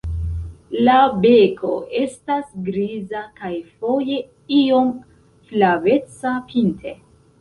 La 0.87 0.93
beko 1.25 1.73
estas 1.99 2.47
griza 2.69 3.21
kaj 3.41 3.51
foje 3.83 4.17
iom 4.63 4.91
flaveca 5.53 6.33
pinte. 6.53 6.97